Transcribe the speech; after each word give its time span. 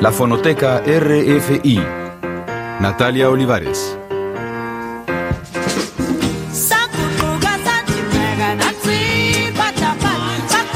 La 0.00 0.12
Fonoteca 0.12 0.82
RFI. 0.86 1.80
Natalia 2.80 3.30
Olivares. 3.30 3.96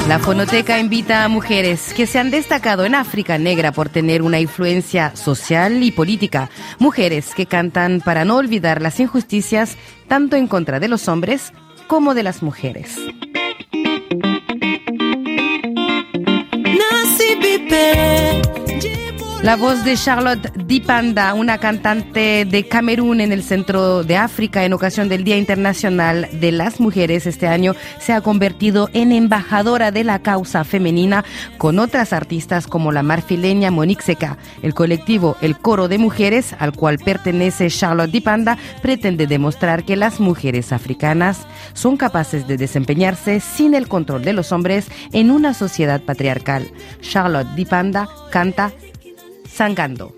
La 0.07 0.17
Fonoteca 0.17 0.79
invita 0.79 1.23
a 1.23 1.27
mujeres 1.27 1.93
que 1.93 2.07
se 2.07 2.17
han 2.17 2.31
destacado 2.31 2.83
en 2.83 2.95
África 2.95 3.37
Negra 3.37 3.71
por 3.71 3.89
tener 3.89 4.23
una 4.23 4.39
influencia 4.39 5.15
social 5.15 5.83
y 5.83 5.91
política. 5.91 6.49
Mujeres 6.79 7.35
que 7.35 7.45
cantan 7.45 8.01
para 8.01 8.25
no 8.25 8.37
olvidar 8.37 8.81
las 8.81 8.99
injusticias 8.99 9.77
tanto 10.07 10.35
en 10.35 10.47
contra 10.47 10.79
de 10.79 10.87
los 10.87 11.07
hombres 11.07 11.53
como 11.87 12.15
de 12.15 12.23
las 12.23 12.41
mujeres. 12.41 12.97
La 19.43 19.55
voz 19.55 19.83
de 19.83 19.97
Charlotte 19.97 20.53
Dipanda, 20.67 21.33
una 21.33 21.57
cantante 21.57 22.45
de 22.45 22.67
Camerún 22.67 23.21
en 23.21 23.31
el 23.31 23.41
centro 23.41 24.03
de 24.03 24.15
África 24.15 24.65
en 24.65 24.73
ocasión 24.73 25.09
del 25.09 25.23
Día 25.23 25.35
Internacional 25.35 26.29
de 26.31 26.51
las 26.51 26.79
Mujeres 26.79 27.25
este 27.25 27.47
año, 27.47 27.73
se 27.99 28.13
ha 28.13 28.21
convertido 28.21 28.91
en 28.93 29.11
embajadora 29.11 29.91
de 29.91 30.03
la 30.03 30.19
causa 30.19 30.63
femenina 30.63 31.25
con 31.57 31.79
otras 31.79 32.13
artistas 32.13 32.67
como 32.67 32.91
la 32.91 33.01
marfileña 33.01 33.71
Monique 33.71 34.03
Seca. 34.03 34.37
El 34.61 34.75
colectivo 34.75 35.35
El 35.41 35.57
Coro 35.57 35.87
de 35.87 35.97
Mujeres, 35.97 36.53
al 36.59 36.73
cual 36.73 36.99
pertenece 36.99 37.71
Charlotte 37.71 38.11
Dipanda, 38.11 38.59
pretende 38.83 39.25
demostrar 39.25 39.85
que 39.85 39.95
las 39.95 40.19
mujeres 40.19 40.71
africanas 40.71 41.47
son 41.73 41.97
capaces 41.97 42.47
de 42.47 42.57
desempeñarse 42.57 43.39
sin 43.39 43.73
el 43.73 43.87
control 43.87 44.21
de 44.23 44.33
los 44.33 44.51
hombres 44.51 44.87
en 45.13 45.31
una 45.31 45.55
sociedad 45.55 45.99
patriarcal. 45.99 46.71
Charlotte 47.01 47.55
Dipanda 47.55 48.07
canta 48.29 48.71
Sangando. 49.51 50.15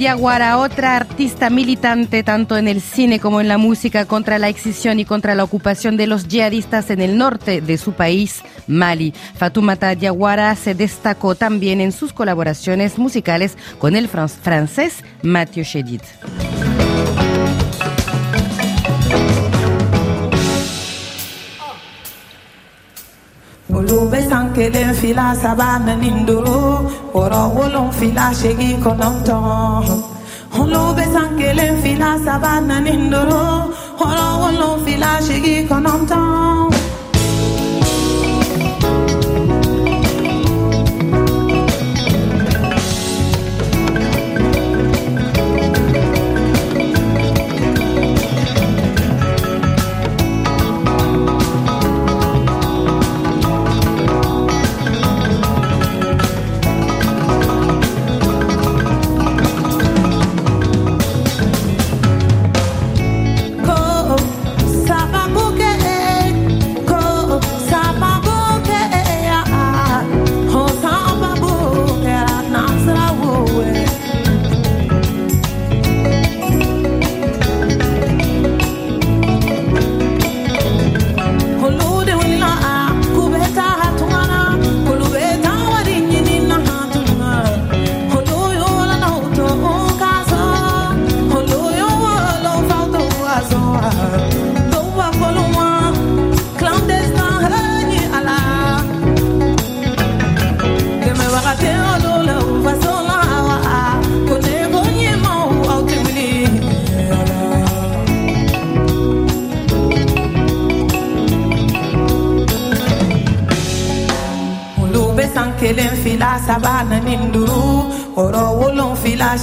Mata 0.00 0.14
Diaguara, 0.14 0.56
otra 0.56 0.96
artista 0.96 1.50
militante 1.50 2.22
tanto 2.22 2.56
en 2.56 2.68
el 2.68 2.80
cine 2.80 3.20
como 3.20 3.42
en 3.42 3.48
la 3.48 3.58
música 3.58 4.06
contra 4.06 4.38
la 4.38 4.48
excisión 4.48 4.98
y 4.98 5.04
contra 5.04 5.34
la 5.34 5.44
ocupación 5.44 5.98
de 5.98 6.06
los 6.06 6.26
yihadistas 6.26 6.88
en 6.88 7.02
el 7.02 7.18
norte 7.18 7.60
de 7.60 7.76
su 7.76 7.92
país, 7.92 8.40
Mali. 8.66 9.12
Fatoumata 9.34 9.94
Diaguara 9.94 10.56
se 10.56 10.74
destacó 10.74 11.34
también 11.34 11.82
en 11.82 11.92
sus 11.92 12.14
colaboraciones 12.14 12.96
musicales 12.96 13.58
con 13.78 13.94
el 13.94 14.08
francés 14.08 15.04
Mathieu 15.22 15.66
Chédid. 15.66 16.00
dube 23.90 24.20
sanke 24.30 24.66
den 24.74 24.90
fila 25.00 25.26
sabana 25.42 25.94
ninduru 26.02 26.60
woro 27.14 27.42
wolon 27.56 27.88
fila 27.98 28.26
shegi 28.40 28.70
kononto. 28.84 29.38
Olube 30.60 31.04
sanke 31.14 31.48
den 31.58 31.74
fila 31.82 32.10
sabana 32.26 32.76
ninduru 32.86 33.42
woro 34.00 34.26
wolon 34.42 34.74
fila 34.84 35.12
shegi 35.26 35.56
kononto. 35.70 36.20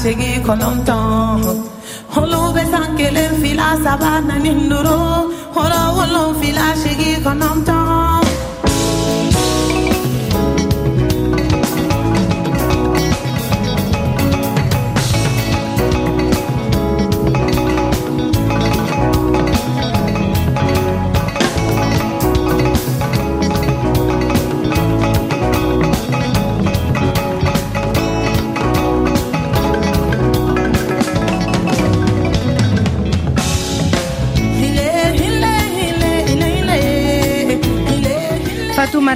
segui 0.01 0.41
con 0.45 0.59
longtemps 0.59 1.47
holo 2.13 2.41
be 2.55 2.63
sankelen 2.73 3.33
fila 3.41 3.69
sabana 3.83 4.35
ninduro 4.45 4.99
holo 5.57 5.81
wolo 5.97 6.23
fila 6.39 6.67
segui 6.83 7.13
con 7.23 7.39
longtemps 7.39 8.16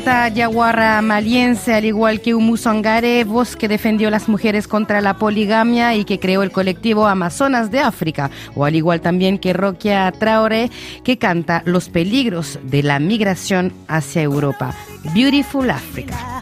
Fatoumata 0.02 0.30
Yaguara 0.30 1.02
maliense, 1.02 1.76
al 1.76 1.86
igual 1.86 2.22
que 2.22 2.34
Umu 2.34 2.58
Sangare, 2.58 3.24
voz 3.24 3.56
que 3.56 3.68
defendió 3.68 4.10
las 4.10 4.28
mujeres 4.28 4.68
contra 4.68 5.00
la 5.00 5.18
poligamia 5.18 5.96
y 5.96 6.06
que 6.06 6.20
creó 6.20 6.42
el 6.42 6.52
colectivo 6.52 7.06
Amazonas 7.06 7.70
de 7.70 7.82
África, 7.82 8.32
o 8.56 8.66
al 8.66 8.76
igual 8.76 9.02
también 9.02 9.38
que 9.38 9.54
Roquia 9.54 10.12
Traore, 10.12 10.72
que 11.04 11.20
canta 11.20 11.62
los 11.66 11.90
peligros 11.90 12.58
de 12.64 12.82
la 12.82 13.00
migración 13.00 13.74
hacia 13.88 14.24
Europa. 14.24 14.74
Beautiful 15.14 15.70
Africa. 15.70 16.42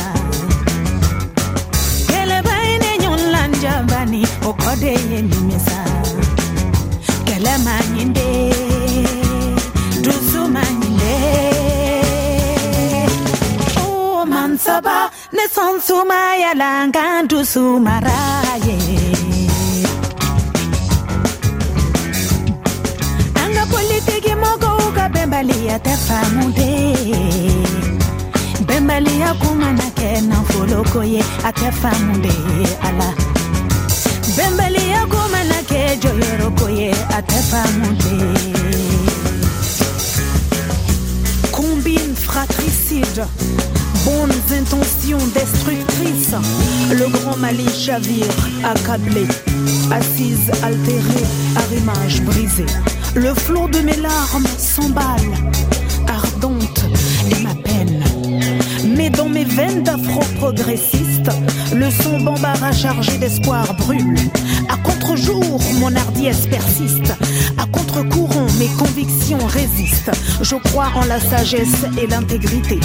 nde 4.81 4.97
nyemimisa 5.09 5.79
kelemanye 7.25 8.05
nde 8.05 8.29
dusumanye 10.03 10.89
nde 10.95 11.17
umansaba 14.21 14.97
nesonsumayalanga 15.35 17.03
dusumaraye 17.29 18.77
anga 23.41 23.63
politiki 23.73 24.33
mogo 24.43 24.69
ukabembaliya 24.89 25.79
tefamude 25.79 26.71
bembaliya 28.67 29.31
kena 29.95 30.21
nafoloko 30.29 31.03
ye 31.03 31.21
atefamude 31.43 32.33
ala. 32.87 33.30
Combine 41.51 42.15
fratricide 42.15 43.25
bonnes 44.05 44.57
intentions 44.57 45.25
destructrices. 45.33 46.35
Le 46.91 47.07
grand 47.09 47.37
Mali 47.37 47.67
chavire 47.69 48.25
accablé 48.63 49.27
assise 49.91 50.49
altérée 50.63 51.25
arrimage 51.57 52.21
brisé 52.21 52.65
le 53.15 53.33
flot 53.33 53.67
de 53.67 53.79
mes 53.79 53.97
larmes 53.97 54.47
s'emballe 54.57 55.33
ardente 56.07 56.85
et 57.29 57.43
ma 57.43 57.53
peine. 57.55 58.03
Mais 58.95 59.09
dans 59.09 59.27
mes 59.27 59.43
veines 59.43 59.83
d'afro-progressiste, 59.83 61.29
le 61.75 61.89
son 61.91 62.21
bambara 62.21 62.71
chargé 62.71 63.17
d'espoir 63.17 63.73
brûle. 63.75 64.15
Contre-jour, 65.01 65.59
mon 65.79 65.95
hardiesse 65.95 66.47
persiste. 66.47 67.13
À 67.57 67.65
contre-courant, 67.65 68.45
mes 68.59 68.67
convictions 68.77 69.43
résistent. 69.47 70.11
Je 70.41 70.55
crois 70.55 70.89
en 70.95 71.05
la 71.05 71.19
sagesse 71.19 71.85
et 72.01 72.07
l'intégrité. 72.07 72.79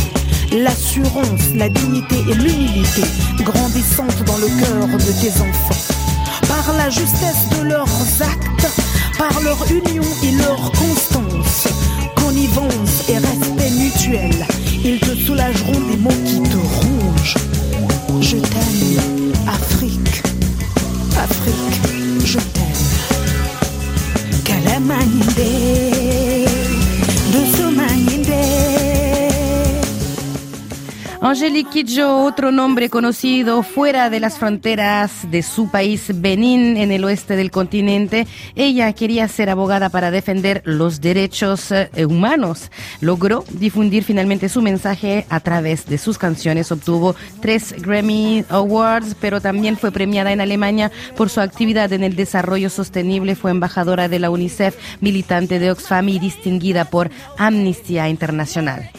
L'assurance, 0.53 1.53
la 1.55 1.69
dignité 1.69 2.17
et 2.31 2.35
l'humilité 2.35 3.03
grandissantes 3.41 4.25
dans 4.25 4.39
le 4.39 4.47
cœur 4.47 4.87
de 4.89 5.13
tes 5.21 5.41
enfants. 5.41 5.95
Par 6.49 6.75
la 6.77 6.89
justesse 6.89 7.49
de 7.59 7.69
leurs 7.69 7.89
actes, 8.21 8.69
par 9.19 9.41
leur 9.43 9.59
union 9.71 10.05
et 10.23 10.33
leur 10.33 10.73
constance, 10.73 11.69
connivence 12.17 13.09
et 13.09 13.19
respect 13.19 13.71
mutuel, 13.79 14.47
ils 14.85 15.01
te 15.01 15.15
soulageront 15.17 15.81
des 15.91 15.97
mots 15.99 16.23
qui 16.25 16.41
Angelique 31.29 31.85
Kidjo, 31.85 32.25
otro 32.25 32.53
nombre 32.53 32.89
conocido 32.89 33.65
fuera 33.65 34.11
de 34.11 34.21
las 34.21 34.39
fronteras 34.39 35.29
de 35.29 35.43
su 35.43 35.69
país, 35.69 36.13
Benín, 36.15 36.77
en 36.77 36.93
el 36.93 37.03
oeste 37.05 37.35
del 37.35 37.51
continente. 37.51 38.29
Ella 38.55 38.93
quería 38.93 39.27
ser 39.27 39.51
abogada 39.51 39.89
para 39.89 40.13
defender 40.13 40.63
los 40.65 41.01
derechos 41.01 41.73
eh, 41.73 41.91
humanos. 42.07 42.71
Logró 43.01 43.45
difundir 43.51 44.05
finalmente 44.05 44.49
su 44.49 44.63
mensaje 44.63 45.27
a 45.29 45.41
través 45.41 45.87
de 45.87 45.99
sus 45.99 46.17
canciones. 46.17 46.71
Obtuvo 46.71 47.17
tres 47.41 47.75
Grammy 47.77 48.45
Awards, 48.49 49.17
pero 49.21 49.41
también 49.41 49.77
fue 49.77 49.91
premiada 49.91 50.31
en 50.31 50.41
Alemania 50.41 50.93
por 51.17 51.29
su 51.29 51.41
actividad 51.41 51.93
en 51.93 52.05
el 52.05 52.15
desarrollo 52.15 52.71
sostenible. 52.71 53.35
Fue 53.35 53.51
embajadora 53.51 54.09
de 54.09 54.21
la 54.21 54.31
UNICEF, 54.31 54.77
militante 55.01 55.59
de 55.59 55.73
Oxfam 55.73 56.09
y 56.09 56.21
distinguida 56.21 56.85
por 56.85 57.11
Amnistía 57.37 58.09
Internacional. 58.09 58.91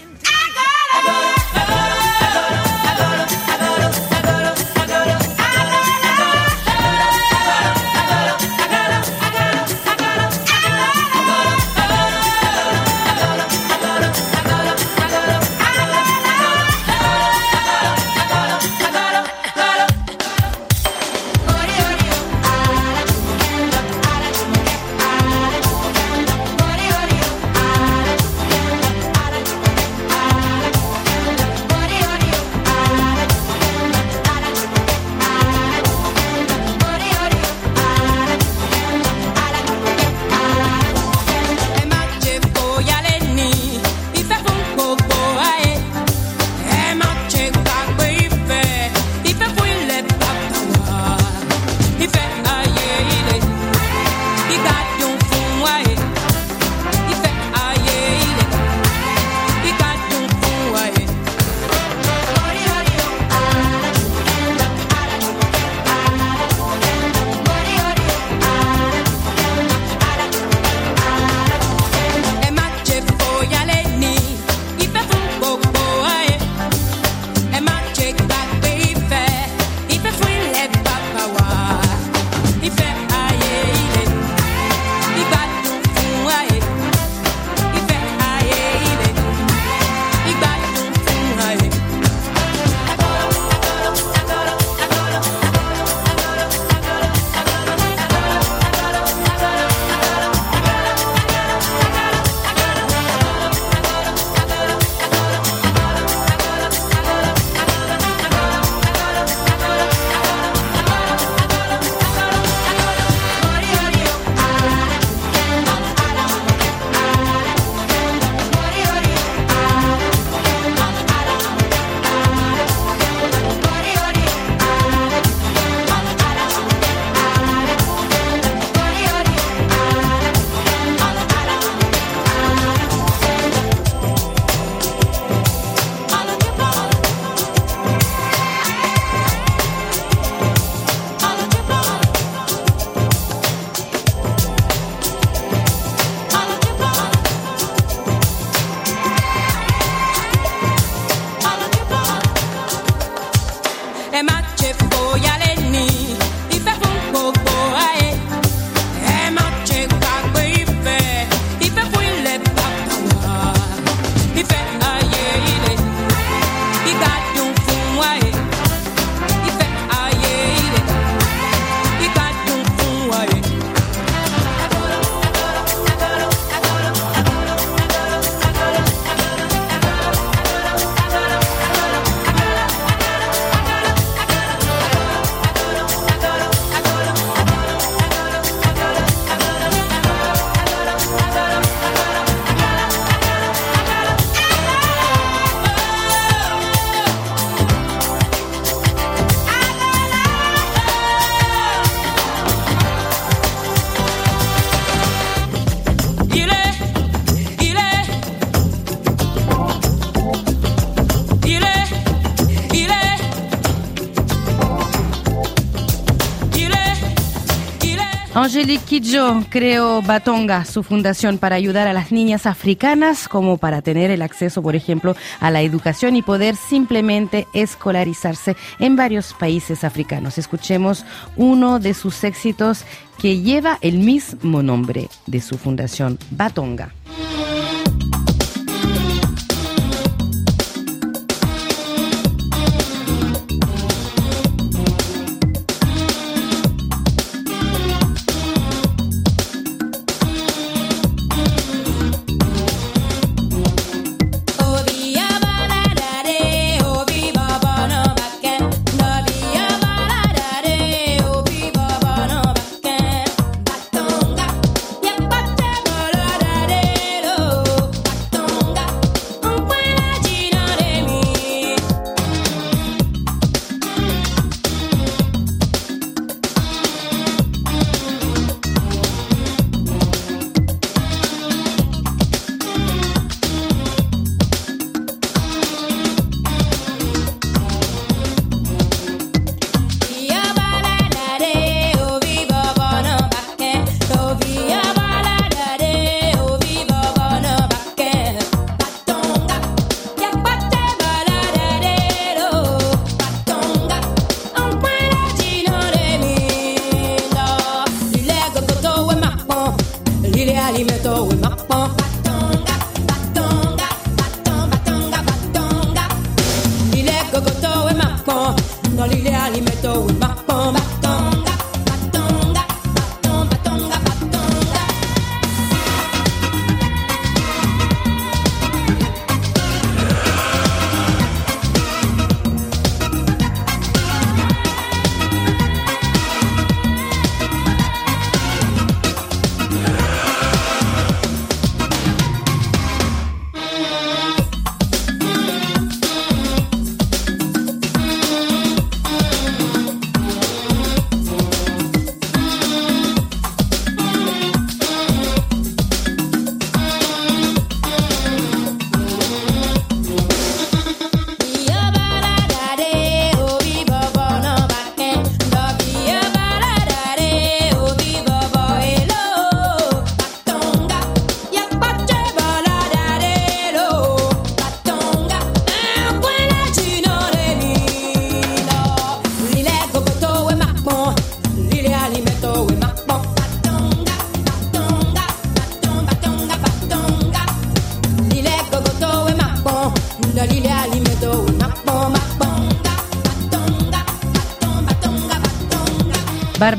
Angelique 218.47 218.85
Kidjo 218.85 219.43
creó 219.49 220.01
Batonga, 220.01 220.63
su 220.63 220.81
fundación 220.81 221.37
para 221.37 221.57
ayudar 221.57 221.89
a 221.89 221.91
las 221.91 222.13
niñas 222.13 222.45
africanas 222.45 223.27
como 223.27 223.57
para 223.57 223.81
tener 223.81 224.09
el 224.09 224.21
acceso, 224.21 224.61
por 224.61 224.73
ejemplo, 224.73 225.17
a 225.41 225.51
la 225.51 225.63
educación 225.63 226.15
y 226.15 226.21
poder 226.21 226.55
simplemente 226.55 227.45
escolarizarse 227.53 228.55
en 228.79 228.95
varios 228.95 229.33
países 229.33 229.83
africanos. 229.83 230.37
Escuchemos 230.37 231.03
uno 231.35 231.79
de 231.79 231.93
sus 231.93 232.23
éxitos 232.23 232.85
que 233.17 233.41
lleva 233.41 233.79
el 233.81 233.97
mismo 233.97 234.63
nombre 234.63 235.09
de 235.25 235.41
su 235.41 235.57
fundación, 235.57 236.17
Batonga. 236.31 236.93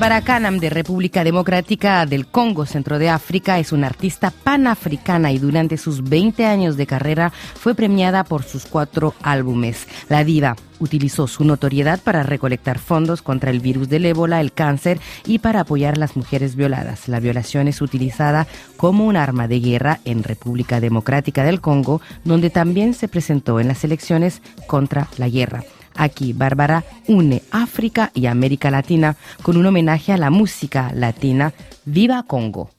Bárbara 0.08 0.24
Canam 0.24 0.58
de 0.58 0.70
República 0.70 1.22
Democrática 1.22 2.06
del 2.06 2.26
Congo, 2.26 2.64
Centro 2.64 2.98
de 2.98 3.10
África, 3.10 3.58
es 3.58 3.72
una 3.72 3.88
artista 3.88 4.30
panafricana 4.30 5.32
y 5.32 5.38
durante 5.38 5.76
sus 5.76 6.02
20 6.02 6.46
años 6.46 6.78
de 6.78 6.86
carrera 6.86 7.30
fue 7.30 7.74
premiada 7.74 8.24
por 8.24 8.42
sus 8.42 8.64
cuatro 8.64 9.12
álbumes. 9.22 9.86
La 10.08 10.24
diva 10.24 10.56
utilizó 10.78 11.26
su 11.26 11.44
notoriedad 11.44 12.00
para 12.00 12.22
recolectar 12.22 12.78
fondos 12.78 13.20
contra 13.20 13.50
el 13.50 13.60
virus 13.60 13.90
del 13.90 14.06
ébola, 14.06 14.40
el 14.40 14.54
cáncer 14.54 14.98
y 15.26 15.40
para 15.40 15.60
apoyar 15.60 15.96
a 15.96 16.00
las 16.00 16.16
mujeres 16.16 16.56
violadas. 16.56 17.06
La 17.06 17.20
violación 17.20 17.68
es 17.68 17.82
utilizada 17.82 18.46
como 18.78 19.04
un 19.04 19.16
arma 19.18 19.46
de 19.46 19.60
guerra 19.60 20.00
en 20.06 20.22
República 20.22 20.80
Democrática 20.80 21.44
del 21.44 21.60
Congo, 21.60 22.00
donde 22.24 22.48
también 22.48 22.94
se 22.94 23.08
presentó 23.08 23.60
en 23.60 23.68
las 23.68 23.84
elecciones 23.84 24.40
contra 24.66 25.08
la 25.18 25.28
guerra. 25.28 25.64
Aquí 25.98 26.32
Bárbara 26.32 26.84
une 27.08 27.42
África 27.50 28.12
y 28.14 28.26
América 28.26 28.70
Latina 28.70 29.16
con 29.42 29.56
un 29.56 29.66
homenaje 29.66 30.12
a 30.12 30.16
la 30.16 30.30
música 30.30 30.92
latina. 30.94 31.52
¡Viva 31.84 32.22
Congo! 32.22 32.70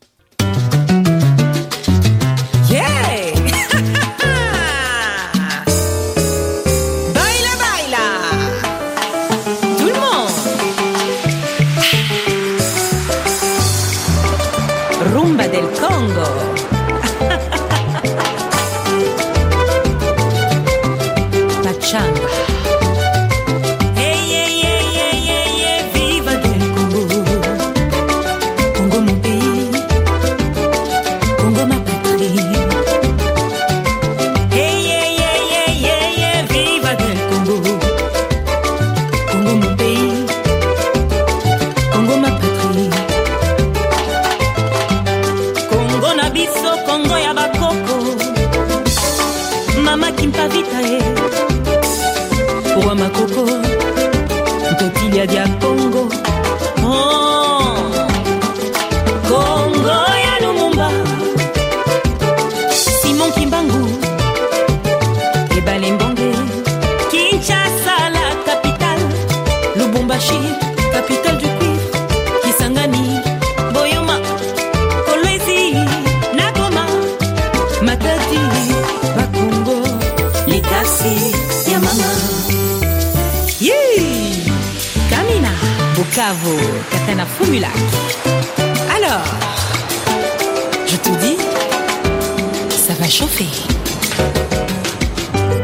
Chauffer. 93.10 93.48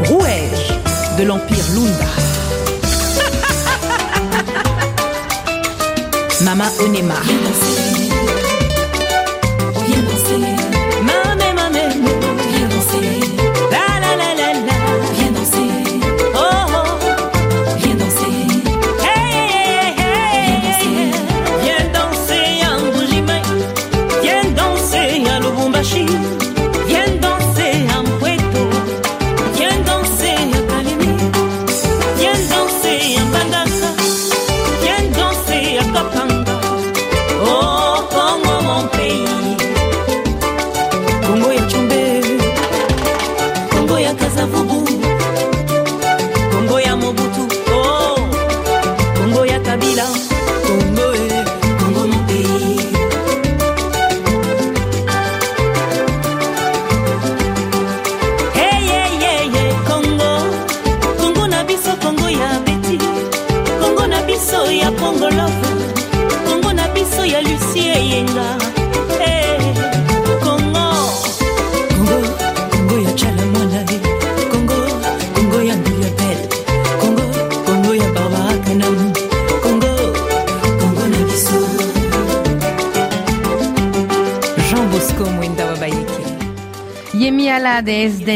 Rouège 0.06 0.74
de 1.18 1.24
l'Empire 1.24 1.66
Lunda. 1.74 2.06
Mama 6.44 6.66
Onema. 6.80 7.16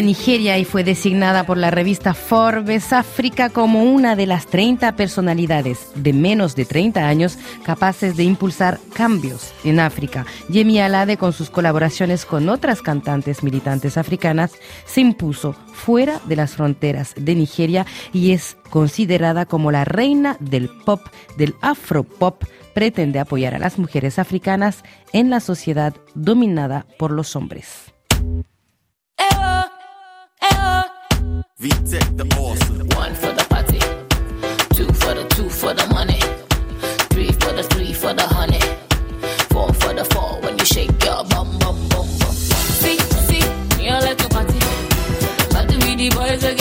Nigeria 0.10 0.58
y 0.58 0.66
fue 0.66 0.84
designada 0.84 1.44
por 1.44 1.60
la 1.60 1.70
revista 1.70 2.16
Forbes 2.16 2.94
África 2.94 3.52
como 3.52 3.84
una 3.84 4.16
de 4.16 4.26
las 4.26 4.48
30 4.48 4.96
personalidades 4.96 5.92
de 5.94 6.14
menos 6.14 6.56
de 6.56 6.66
30 6.66 7.08
años 7.08 7.38
capaces 7.62 8.18
de 8.18 8.24
impulsar 8.24 8.80
cambios 8.96 9.54
en 9.64 9.80
África. 9.80 10.26
Yemi 10.50 10.80
Alade, 10.80 11.18
con 11.18 11.32
sus 11.32 11.52
colaboraciones 11.52 12.26
con 12.26 12.50
otras 12.50 12.82
cantantes 12.82 13.44
militantes 13.44 14.00
africanas, 14.00 14.54
se 14.88 15.02
impuso 15.02 15.54
fuera 15.74 16.20
de 16.26 16.38
las 16.38 16.56
fronteras 16.56 17.14
de 17.16 17.36
Nigeria 17.36 17.86
y 18.12 18.32
es 18.32 18.58
considerada 18.72 19.46
como 19.46 19.70
la 19.70 19.86
reina 19.86 20.38
del 20.40 20.70
pop, 20.86 21.02
del 21.38 21.54
afropop 21.62 22.46
pretende 22.74 23.20
apoyar 23.20 23.54
a 23.54 23.60
las 23.60 23.78
mujeres 23.78 24.18
africanas 24.18 24.84
en 25.14 25.30
la 25.30 25.40
sociedad 25.40 25.94
dominada 26.16 26.88
por 26.98 27.12
los 27.12 27.36
hombres. 27.36 27.94
VTech 31.60 32.16
the 32.16 32.24
awesome. 32.40 32.88
One 32.96 33.14
for 33.16 33.34
the 33.34 33.44
party, 33.50 33.80
two 34.78 34.88
for 34.94 35.14
the 35.14 35.28
two 35.36 35.50
for 35.50 35.74
the 35.74 35.86
money, 35.88 36.22
three 37.12 37.34
for 37.34 37.52
the 37.52 37.64
three 37.64 37.92
for 37.92 38.14
the 38.14 38.24
honey, 38.24 38.62
four 39.52 39.74
for 39.74 39.94
the 39.94 40.06
four 40.06 40.40
when 40.40 40.58
you 40.58 40.64
shake 40.64 41.04
your 41.04 41.22
bum 41.26 41.60
bum 41.60 41.76
bum 41.90 42.08
bum. 42.20 42.32
See 42.80 42.98
see, 43.28 43.44
you 43.84 43.92
like 43.92 44.18
to 44.20 44.30
party, 44.30 44.60
with 45.84 45.98
the 45.98 46.10
boys 46.16 46.42
that 46.44 46.56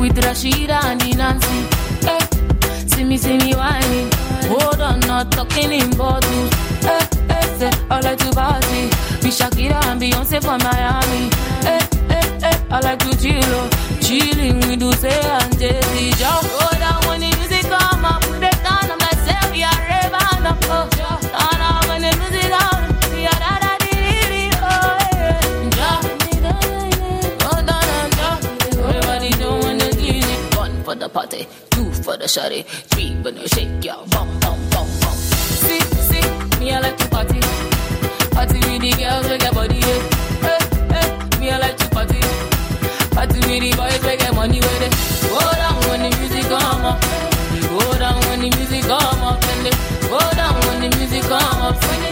with 0.00 0.16
Rashida 0.16 0.82
and 0.84 1.16
Nancy. 1.16 1.60
Hey, 2.06 2.86
see 2.88 3.04
me 3.04 3.18
see 3.18 3.36
me 3.36 3.52
whining. 3.54 4.10
Hold 4.48 4.80
on, 4.80 5.00
not 5.00 5.30
talking 5.30 5.70
in 5.72 5.90
bottles. 5.96 6.50
Hey, 6.80 7.04
hey, 7.28 7.58
say 7.58 7.70
I 7.90 8.00
like 8.00 8.18
to 8.18 8.30
party 8.32 8.84
with 9.22 9.36
Shakira 9.38 9.84
and 9.86 10.00
Beyonce 10.00 10.40
from 10.42 10.58
Miami. 10.62 11.28
Hey, 11.66 11.80
hey, 12.08 12.38
hey, 12.40 12.56
I 12.70 12.80
like 12.80 12.98
to 13.00 13.12
chill, 13.22 13.42
oh, 13.44 13.68
chilling 14.00 14.56
with 14.60 14.80
Uche 14.80 15.12
and 15.12 15.58
Jay-Z. 15.58 16.10
Just 16.18 16.46
hold 16.50 16.62
oh. 16.62 16.69
The 31.00 31.08
party, 31.08 31.48
two 31.70 31.90
for 32.04 32.16
the 32.18 32.26
shawty, 32.26 32.62
three 32.92 33.14
when 33.22 33.34
you 33.34 33.48
shake 33.48 33.82
your 33.82 34.04
bum 34.12 34.28
bum 34.40 34.58
bum 34.70 34.86
bum. 35.00 35.16
See 35.64 35.80
see, 35.80 36.20
me 36.60 36.72
I 36.72 36.80
like 36.80 36.98
to 36.98 37.08
party, 37.08 37.40
party 38.36 38.60
with 38.68 38.82
the 38.84 38.92
girls 39.00 39.26
with 39.28 39.40
their 39.40 39.52
body. 39.52 39.80
Hey 39.80 40.60
hey, 40.92 41.40
me 41.40 41.50
I 41.50 41.58
like 41.58 41.76
to 41.78 41.88
party, 41.88 42.20
party 43.16 43.40
with 43.40 43.60
the 43.64 43.72
boys 43.80 43.98
with 44.04 44.20
get 44.20 44.34
money 44.34 44.60
with 44.60 44.84
it. 44.84 44.92
Go 45.32 45.40
down 45.40 45.80
when 45.88 46.00
the 46.04 46.16
music 46.18 46.44
come 46.52 46.84
up, 46.84 47.00
go 47.00 47.98
down 47.98 48.20
when 48.28 48.40
the 48.44 48.56
music 48.56 48.84
come 48.84 49.24
up, 49.24 49.42
and 49.42 49.66
they 49.66 49.72
go 50.06 50.20
down 50.36 50.54
when 50.68 50.90
the 50.90 50.96
music 50.98 51.22
come 51.22 51.62
up. 51.64 52.09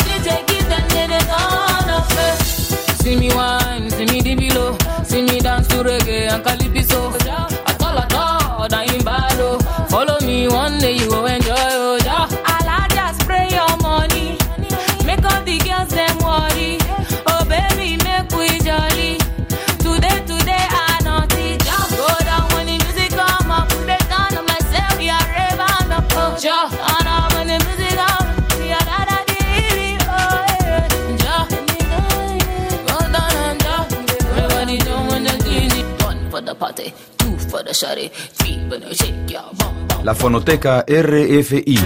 La 40.09 40.15
fonoteca 40.15 40.87
RFI. 40.89 41.79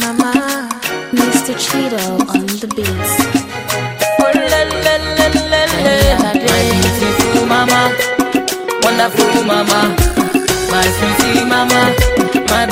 Mama, 0.00 0.32
Mr. 1.12 1.54
Cheeto 1.54 2.16
on 2.32 2.46
the 2.46 2.66
beats. 2.74 3.12
Oh, 4.18 4.30
la, 4.32 4.64
la, 4.64 4.96
la, 5.18 5.26
la, 5.28 5.62
la. 5.76 6.32
My 6.32 6.62
beautiful 6.80 7.44
mama, 7.44 7.92
wonderful 8.82 9.44
mama, 9.44 9.94
my 10.72 10.86
sweetie 10.96 11.44
mama, 11.44 11.92
my 12.48 12.64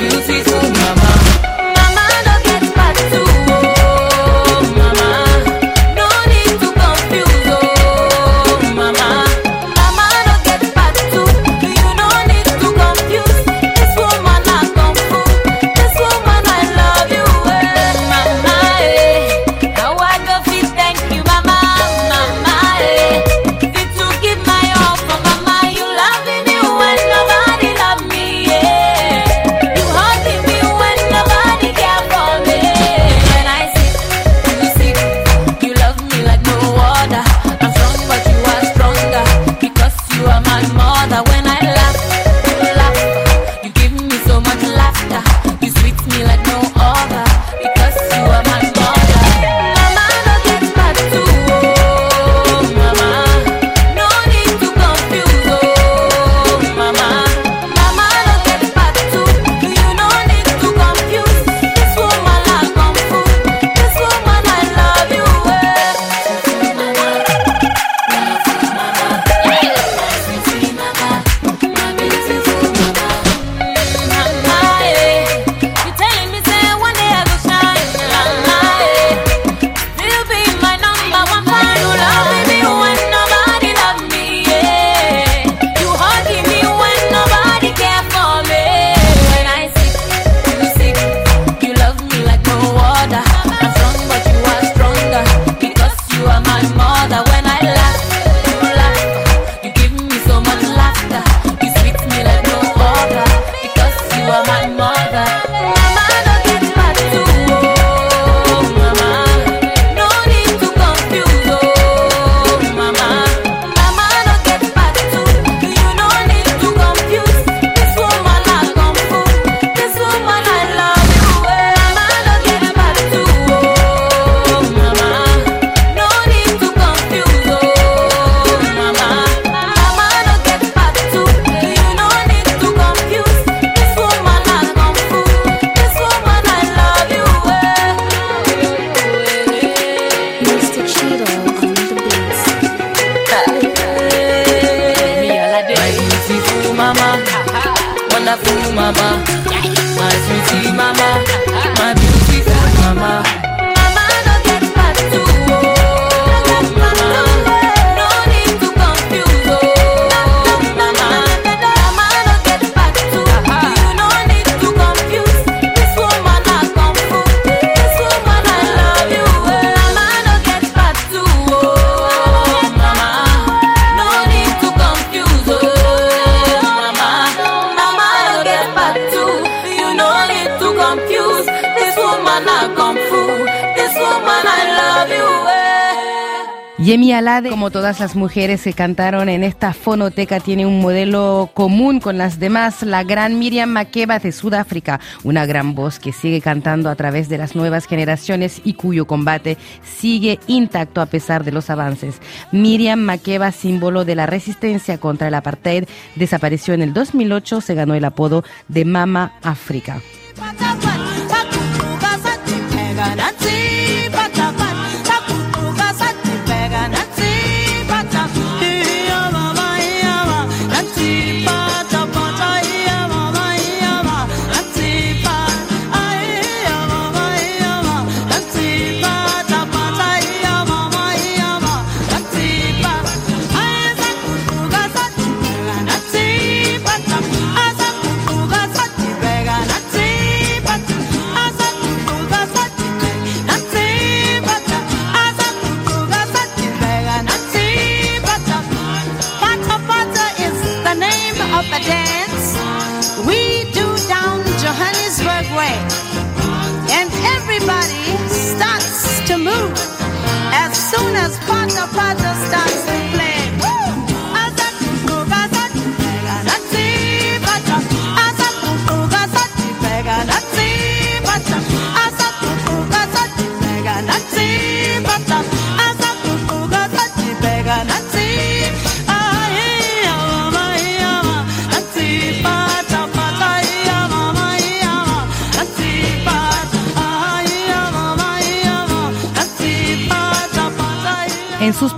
eh. 187.37 187.51
Como 187.51 187.71
todas 187.71 188.01
las 188.01 188.17
mujeres 188.17 188.63
que 188.63 188.73
cantaron 188.73 189.29
en 189.29 189.45
esta 189.45 189.75
fonoteca, 189.75 190.41
tiene 190.41 190.65
un 190.65 190.81
modelo 190.81 191.51
común 191.53 192.01
con 192.01 192.17
las 192.17 192.39
demás, 192.39 192.83
la 192.83 193.05
gran 193.05 193.39
Miriam 193.39 193.69
Makeba 193.69 194.19
de 194.19 194.33
Sudáfrica, 194.33 194.99
una 195.25 195.45
gran 195.45 195.75
voz 195.75 195.99
que 195.99 196.13
sigue 196.13 196.41
cantando 196.41 196.89
a 196.89 196.97
través 196.97 197.29
de 197.29 197.37
las 197.37 197.55
nuevas 197.55 197.87
generaciones 197.87 198.63
y 198.65 198.75
cuyo 198.75 199.07
combate 199.07 199.59
sigue 199.83 200.41
intacto 200.47 201.03
a 201.03 201.07
pesar 201.07 201.45
de 201.45 201.53
los 201.53 201.69
avances. 201.69 202.21
Miriam 202.51 203.01
Makeba, 203.01 203.53
símbolo 203.53 204.07
de 204.07 204.15
la 204.15 204.27
resistencia 204.27 204.97
contra 204.97 205.29
el 205.29 205.35
apartheid, 205.35 205.85
desapareció 206.17 206.73
en 206.73 206.81
el 206.81 206.95
2008, 206.95 207.61
se 207.61 207.75
ganó 207.75 207.95
el 207.95 208.07
apodo 208.07 208.43
de 208.69 208.87
Mama 208.87 209.33
África. 209.43 210.01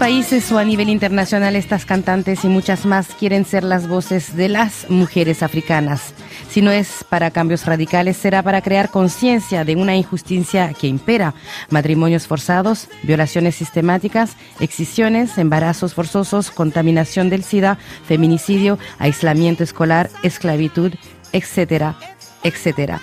Países 0.00 0.50
o 0.50 0.56
a 0.56 0.64
nivel 0.64 0.88
internacional, 0.88 1.54
estas 1.56 1.84
cantantes 1.84 2.42
y 2.46 2.48
muchas 2.48 2.86
más 2.86 3.08
quieren 3.08 3.44
ser 3.44 3.62
las 3.62 3.86
voces 3.86 4.34
de 4.34 4.48
las 4.48 4.88
mujeres 4.88 5.42
africanas. 5.42 6.14
Si 6.48 6.62
no 6.62 6.70
es 6.70 7.04
para 7.06 7.30
cambios 7.30 7.66
radicales, 7.66 8.16
será 8.16 8.42
para 8.42 8.62
crear 8.62 8.88
conciencia 8.88 9.62
de 9.62 9.76
una 9.76 9.94
injusticia 9.94 10.72
que 10.72 10.86
impera. 10.86 11.34
Matrimonios 11.68 12.26
forzados, 12.26 12.88
violaciones 13.02 13.56
sistemáticas, 13.56 14.38
excisiones, 14.58 15.36
embarazos 15.36 15.92
forzosos, 15.92 16.50
contaminación 16.50 17.28
del 17.28 17.44
SIDA, 17.44 17.76
feminicidio, 18.08 18.78
aislamiento 18.98 19.64
escolar, 19.64 20.08
esclavitud, 20.22 20.94
etcétera, 21.34 21.96
etcétera. 22.42 23.02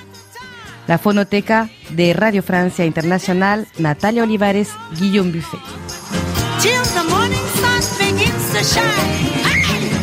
La 0.88 0.98
fonoteca 0.98 1.70
de 1.92 2.14
Radio 2.14 2.42
Francia 2.42 2.86
Internacional, 2.86 3.68
Natalia 3.78 4.24
Olivares, 4.24 4.72
Guillaume 5.00 5.32
Buffet. 5.32 6.27
till 6.60 6.84
the 6.96 7.04
morning 7.10 7.46
sun 7.60 7.82
begins 8.00 8.52
to 8.54 8.64
shine. 8.64 9.14
Hey! 9.44 9.97